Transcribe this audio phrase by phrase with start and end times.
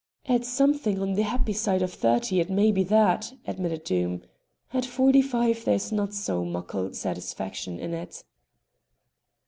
[0.25, 4.23] "At something on the happy side of thirty it may be that," admitted Doom;
[4.73, 8.23] "at forty five there's not so muckle satisfaction in it."